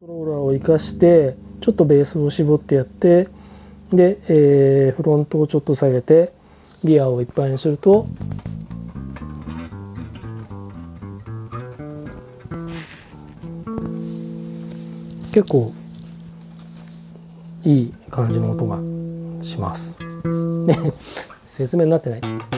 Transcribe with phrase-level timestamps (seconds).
[0.00, 3.26] ントローラーを生かしてちょっとベースを絞ってやって
[3.92, 6.32] で、えー、フロントをちょっと下げて
[6.84, 8.06] ギアをいっぱいにすると
[15.32, 15.72] 結構
[17.64, 18.78] いい感じの音が
[19.42, 19.98] します。
[21.48, 22.57] 説明になってない。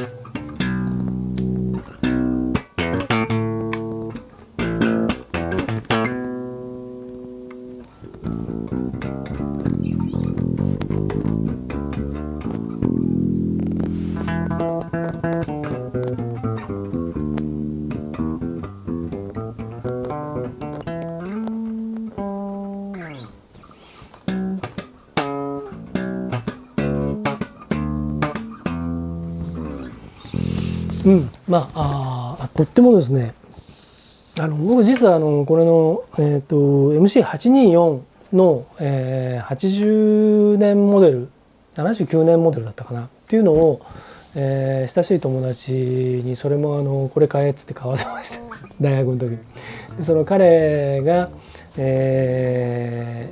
[31.05, 33.35] うん、まああとってもですね
[34.39, 38.01] あの僕実はあのこれの、えーと、MC824
[38.33, 41.29] の、えー、80年モデル
[41.75, 43.85] 79年モデルだったかなっていうのを、
[44.35, 48.41] えー、親しい友達にそれもあのこれ買えっつって買わせました。
[48.81, 49.39] 大学の時に。
[50.05, 51.29] その彼が、
[51.77, 53.31] え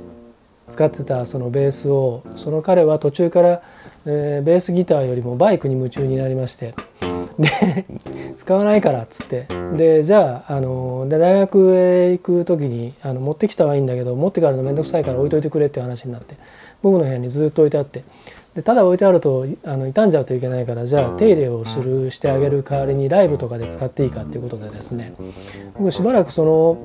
[0.67, 3.61] ー、使ってたそのベースをその彼は途中から、
[4.05, 6.75] えー、ベースギターよりもバイクに夢中になりまして
[7.39, 7.85] で
[8.35, 9.47] 使わないからっつって。
[9.75, 16.37] でじゃああので大学へ行く時にあの持ってきたはいいんだけど持ってからの面倒くさいから置いといてくれっていう話になって
[16.81, 18.03] 僕の部屋にずっと置いてあって。
[18.55, 25.13] でただ置いてあるとあの傷んじゃうといけないからじゃあ手入れをするしてあげる代わりにライブとかで使っていいかっていうことでですね。
[25.77, 26.77] 僕しばらくその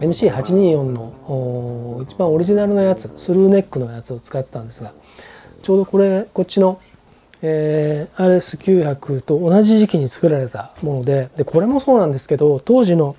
[0.00, 4.92] MC824 の一番オリジナルのやつスルーネックのやつを使ってたんですが
[5.62, 6.80] ちょうどこれこっちの
[7.42, 13.16] えー、RS900 と同じ時期に作られたものででこれもそうなんですけど当時の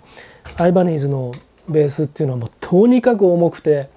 [0.58, 1.34] アイバニーズの
[1.70, 3.90] ベースっていうのはもうとにかく重くて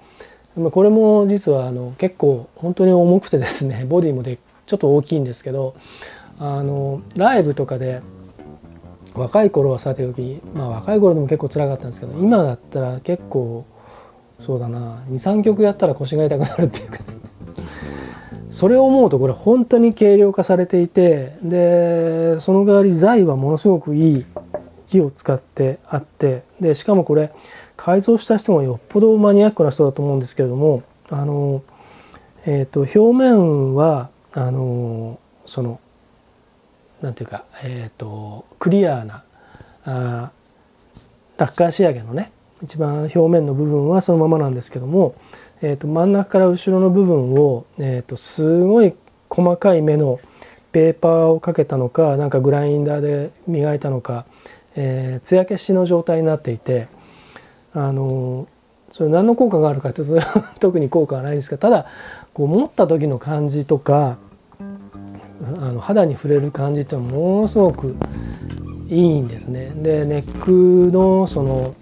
[0.55, 5.75] これも実はあの結構本当に重くてですね ボディもでちょっと大きいんですけど
[6.39, 8.01] あのライブとかで
[9.13, 13.65] 若い頃はさておきまあ若い頃でも結構辛かったんですけど今だったら結構
[14.45, 17.03] そうだな23曲やったら腰が痛くなるっていうか、ね、
[18.51, 24.25] それを思うとこれ本当に軽量化されていてでその代わり材はものすごくいい
[24.85, 27.31] 木を使ってあってでしかもこれ
[27.77, 31.63] 改造した人がよっぽどマニアックな人だと思うんですけれどもあの、
[32.45, 35.79] えーと、表面はあのその
[37.01, 39.23] なんていうか、えーと、クリアーな
[39.85, 40.31] あ
[41.37, 45.15] ラッカー仕上げのね一番表面の部分はそのままなんですけども
[45.61, 48.93] えー、と真ん中から後ろの部分を、えー、とすごい
[49.29, 50.19] 細かい目の
[50.71, 54.25] ペーパーをかけたのかなんかグラインダーで磨いたのか、
[54.75, 56.87] えー、艶消しの状態になっていて
[57.73, 58.47] あの
[58.91, 61.85] それ何の効果があるかというと特に効果はないんですがただ
[62.33, 64.17] こう持った時の感じとか
[64.59, 67.95] あの肌に触れる感じっていうのはものすごく
[68.89, 69.71] いいんですね。
[69.77, 71.75] でネックのその、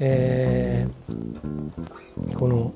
[0.00, 2.72] えー、この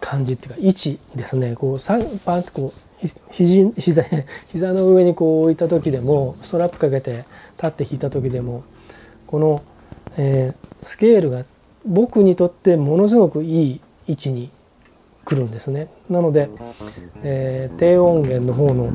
[0.00, 4.04] 感じっていうか位置ですねこうパンとこう肘膝
[4.52, 7.24] 膝の上にこう置いた時でもストラップかけて
[7.56, 8.62] 立って引いた時でも
[9.26, 9.62] この、
[10.16, 11.44] えー、スケールが
[11.86, 14.50] 僕にとってものすごくいい位置に
[15.24, 15.88] 来るんですね。
[16.10, 16.48] なので、
[17.22, 18.92] えー、低音源の方の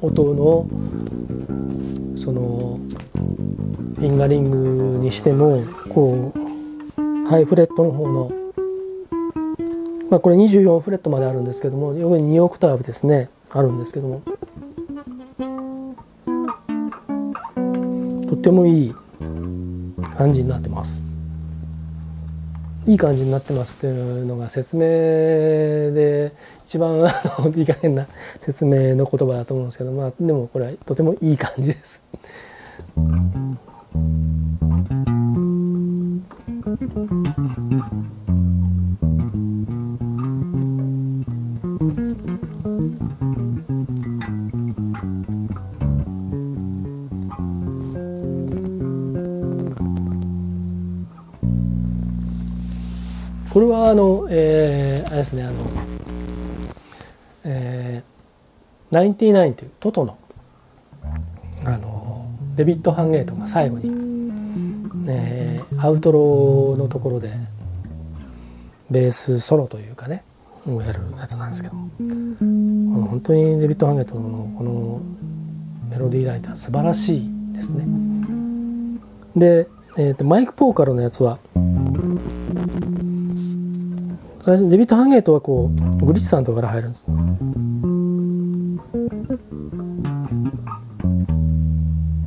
[0.00, 0.66] 音の
[2.16, 2.78] その
[3.98, 8.32] フィンガリングにしてもこうハイフレットの方の
[10.08, 14.22] まあ、これ24フレットまであるんですけども横に2オクターブですねあるんですけども。
[18.28, 18.94] とってもいい
[20.16, 21.02] 感じになってます。
[22.86, 26.32] いい感じになってますっていうのが説明で
[26.66, 28.06] 一番 あのいい加減な
[28.40, 32.02] 説明の言葉だと思うんですけどまあでもこれはとてもいい感じです。
[41.78, 41.84] こ
[53.60, 55.54] れはあの、えー、あれですねあの、
[57.44, 60.18] えー、ナインティナインというトトの
[61.64, 63.88] あのデビッド・ハンゲートが最後に、
[65.06, 67.34] えー、アウトローのところで
[68.90, 70.24] ベースソロというかね
[70.66, 71.88] をやるやつなんですけども
[73.08, 75.00] 本当にデビッド・ハンゲートのこの
[75.90, 77.86] メロディーライター素晴らしいですね。
[79.36, 81.38] で、えーと、マイク・ポーカルのやつは
[84.40, 87.06] 最初デビッド・ハンゲートはこうグリッサンとかから入るんです、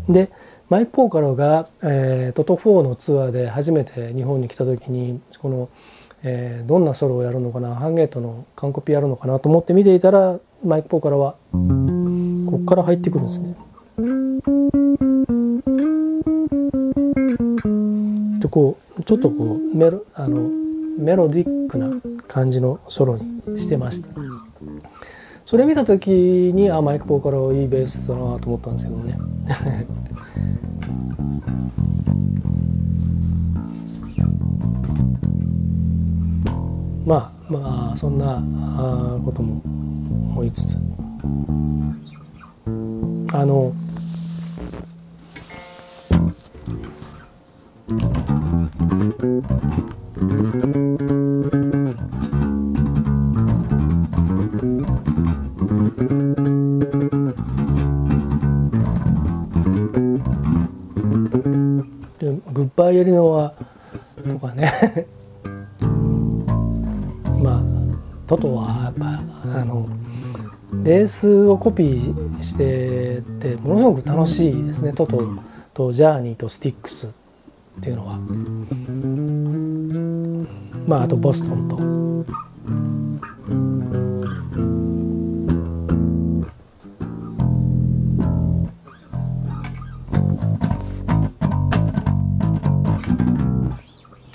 [0.09, 0.31] で
[0.69, 5.69] マイク・ポーカロが、えー、トト4のツアーで初めて日本に来た時にこの、
[6.23, 13.55] えー、どんなソロをやるのかなハンゲートの完コピやるのかなと思って見ていたらマイク・ポーカロはこっから入ってくるんですね。
[18.39, 20.49] でこうちょっとこうメロあの
[20.97, 21.89] メロディックな
[22.27, 24.09] 感じのソロにしてました。
[25.45, 29.17] それ見た時にあマイク・ポーカロいいベースだなと思ったんですけどね。
[37.11, 38.41] まあまあそんな
[39.25, 39.61] ことも
[40.31, 40.77] 思いつつ。
[43.33, 43.73] あの
[62.53, 63.53] グッバイエリノア
[64.23, 64.71] とかね。
[68.31, 69.21] トトはやっぱ
[69.59, 69.89] あの
[70.71, 74.93] ベースをコピーしててものすごく楽しいですね。
[74.93, 75.21] トト
[75.73, 77.09] とジャーニーとスティックスっ
[77.81, 78.17] ていうのは。
[80.87, 81.75] まああとボストンと。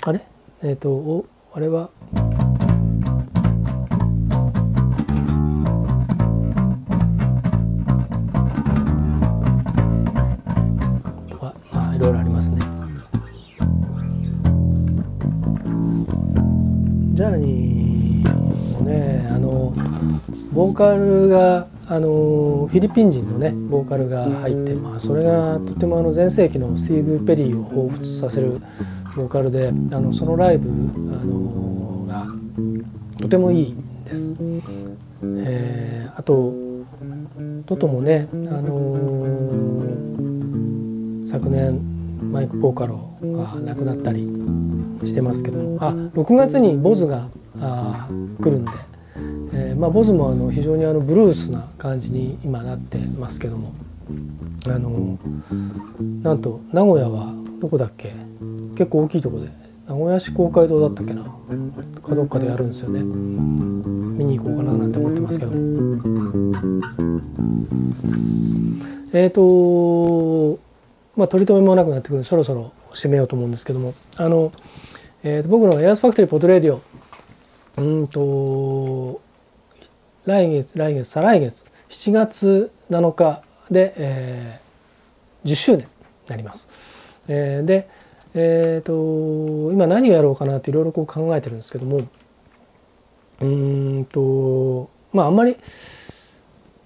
[0.07, 0.27] あれ？
[0.61, 1.89] えっ、ー、とおあれは？
[20.57, 22.07] ボーカルがあの
[22.67, 28.59] フィリピン人のねボーカルが入って、まあ、それがとてもあの全盛期のスティーブ・ペリーを彷彿させる
[29.15, 30.73] ボーカルであのそのライブあ
[31.23, 32.25] のが
[33.21, 34.33] とてもいいです。
[35.21, 36.55] えー、あと
[37.67, 41.79] トトもね、あのー、昨年
[42.31, 44.27] マイク・ポーカロが亡くなったり
[45.05, 47.27] してますけどあ6月にボズが
[47.61, 48.07] あ
[48.41, 48.71] 来るんで。
[49.53, 53.73] えー、まあ、ボズもあの非常にあのブルースな感じに今なってますけども。
[54.65, 55.19] あの
[56.23, 58.13] なんと名古屋はどこだっけ？
[58.77, 59.49] 結構大きいとこで。
[59.85, 61.23] 名古屋市公会堂だったっけな？
[61.23, 63.01] かどっかでやるんですよね。
[63.01, 65.51] 見に行こうかななんて思ってますけど
[69.11, 70.59] えっ、ー、と
[71.17, 73.93] まあ取り留めもなくなってくるそろそろ締めようと思うんですけども。
[74.15, 74.53] あの、
[75.23, 76.81] えー、と僕のエアースファクトリーポッドレディオ
[77.77, 79.21] うんと
[80.25, 85.87] 来月来月再来月7月7日で、えー、10周年に
[86.27, 86.67] なります。
[87.27, 87.89] えー、で、
[88.33, 92.01] えーと、今何をやろうかなっていろいろこう考えてるんですけども
[93.41, 95.57] うんとまああんまり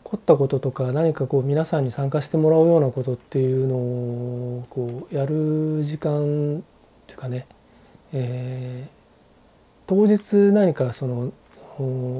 [0.04, 6.62] 凝ったこととか何かこう皆さんに参加してもらうようなことっていうのをこうやる時間っ
[7.08, 7.48] ていうかね、
[8.12, 9.01] えー、
[9.92, 11.34] 当日何かその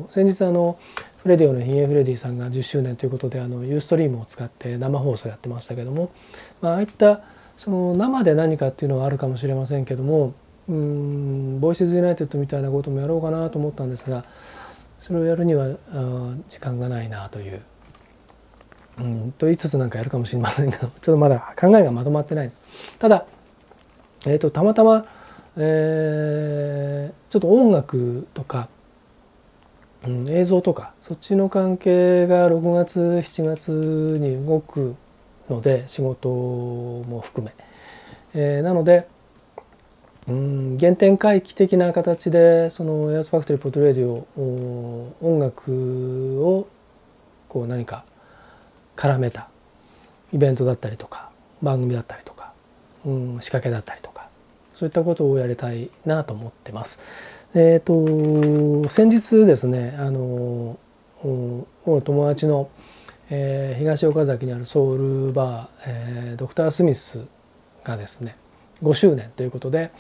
[0.10, 0.78] 先日あの
[1.24, 6.12] フレディオのヒゲフレディさんが10周年ということであのユーストリームを使って生放送やってましたけども、
[6.60, 7.22] まあ、ああいった
[7.56, 10.34] その生で何かっていうのはあるかもしれませんけども
[10.68, 14.26] うんボイスズユナイテッドみたいなこともやろうかなと思ったんですが
[15.00, 17.62] それをやるにはあ時間がないなという。
[19.00, 22.60] うん、と言いつつなんかやるかもしれませんけどちょっとまだ考えがまとまってないです。
[23.00, 23.26] ただ、
[24.26, 25.06] えーとたまたま
[25.58, 28.70] えー、ちょっと音楽とか、
[30.06, 33.72] うん、映像とかそっちの関係が6月7月
[34.22, 34.96] に動く
[35.50, 37.54] ので仕事も含め、
[38.34, 39.08] えー、なので、
[40.28, 44.26] うん、原点回帰的な形でそのエアスファクトリーポッドレディオ
[45.22, 46.68] 音楽を
[47.50, 48.06] こう何か
[48.96, 49.50] 絡めた
[50.32, 51.30] イベントだったりとか
[51.62, 52.54] 番組だったりとか、
[53.06, 54.11] うん、仕掛けだったりとか。
[54.82, 57.00] そういったことをやりたいなと思ってます。
[57.54, 60.80] えっ、ー、と先日ですねあの
[61.22, 62.72] 友達の、
[63.30, 67.28] えー、東岡崎にあるソウルバー、えー、ドクター・スミス
[67.84, 68.38] がですね
[68.82, 69.92] 5周年ということで、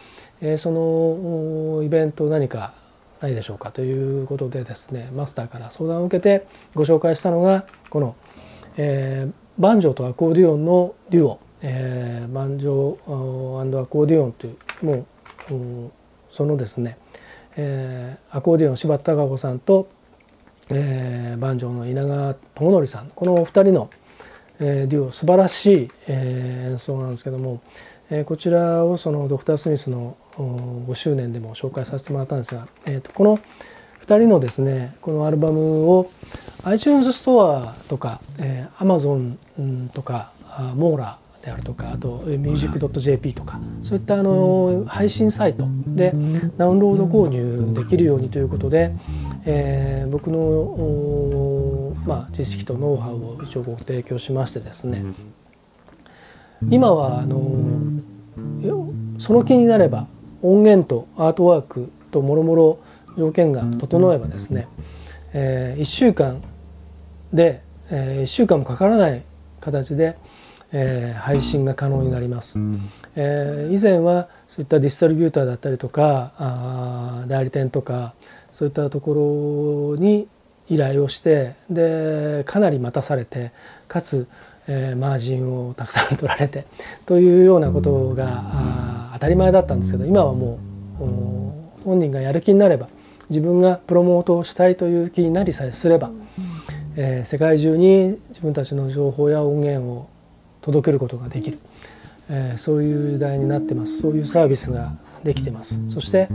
[0.41, 2.73] えー、そのイベント何か
[3.21, 8.15] ないでしょうかということでですねマスターから相談を受けてご紹介したのがこの、
[8.77, 15.91] えー、バンジョーとアコーディオンのデュオえー、バンジョーアコーディオンというもう
[16.29, 16.97] そのですね、
[17.55, 19.89] えー、アコーディオン柴田孝子さんと、
[20.69, 23.89] えー、バンジョーの稲川智則さんこのお二人の、
[24.59, 27.61] えー、デュオ素晴らしい、えー、演奏なんですけども、
[28.09, 33.37] えー、こちらをそのドクター・スミスの5周年でも紹介させてもらったんですが、えーと、この
[34.05, 36.09] 2人のですねこのアルバムを
[36.63, 40.31] iTunes ストアとか、えー、Amazon とか
[40.75, 46.13] モーラであるとかあと music.jp とかそういったあの配信サイトで
[46.57, 48.93] ダウンロード購入できるようにということで、
[49.45, 55.03] えー、僕の、まあ、知識とノウハウを一応ご提供しましてですね。
[56.69, 57.49] 今はあの
[59.17, 60.07] その気になれば
[60.43, 62.79] 音源とアートワークともろもろ
[63.17, 64.67] 条件が整えばですね、
[65.33, 66.41] えー、1週間
[67.33, 69.23] で、えー、1週間もかからない
[69.59, 70.17] 形で、
[70.73, 72.57] えー、配信が可能になります、
[73.15, 78.13] えー、以前はそういったディストリビューターだったりとかあ代理店とか
[78.53, 80.27] そういったところに
[80.69, 83.51] 依頼をしてでかなり待たされて
[83.87, 84.27] かつ、
[84.67, 86.65] えー、マージンをたくさん取られて
[87.05, 90.59] というようなことがあ当たり前だったんですけど今はも
[90.99, 92.87] う本人がやる気になれば
[93.29, 96.11] 自分がプロモートをしたいという気になりさえすれば、
[96.95, 100.10] えー、世界中に自分たちの情報や音源を
[100.61, 101.59] 届けることができる、
[102.29, 103.99] えー、そういう時代になってます。
[103.99, 105.79] そういうサービスができてます。
[105.89, 106.27] そして、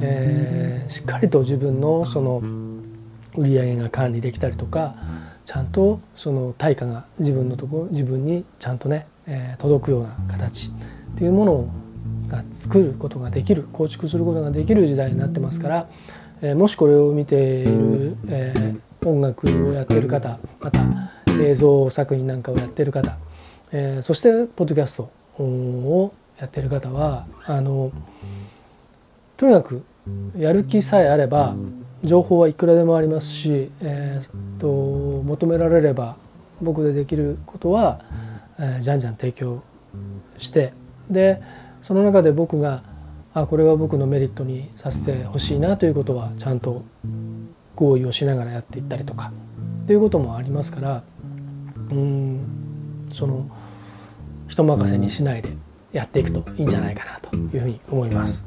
[0.00, 2.42] えー、しっかりと自分のその
[3.36, 4.96] 売り上げが管理できたりとか
[5.44, 10.72] ちゃんとその対価が自分のとこ自分にちゃんとね、えー、届くような形っ
[11.16, 11.70] ていうものを
[12.28, 15.88] が作ることができる構築することができる時代になってますから、
[16.42, 20.80] えー、もしこれを見ている、えー、音楽をやってる方また
[21.40, 23.16] 映像作品なんかをやってる方
[23.72, 25.10] えー、そしてポッドキャスト
[25.42, 27.92] をやってる方はあの
[29.36, 29.84] とにかく
[30.36, 31.54] やる気さえあれば
[32.02, 34.66] 情報はいくらでもありますし、えー、と
[35.22, 36.16] 求められれば
[36.60, 38.00] 僕でできることは、
[38.58, 39.62] えー、じゃんじゃん提供
[40.38, 40.72] して
[41.10, 41.42] で
[41.82, 42.82] その中で僕が
[43.34, 46.82] あこれは僕のメリットにさせてほしいなということはちゃんと
[47.76, 49.32] 合意をしながらやっていったりとか
[49.84, 51.02] っていうこともありますから
[51.90, 52.40] うん
[53.12, 53.48] その
[54.48, 55.50] 人任せにしないで
[55.92, 58.46] やっていくといいんじゃないかなというふうに思います。